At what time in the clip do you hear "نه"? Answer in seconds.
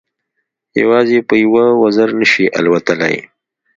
2.19-2.25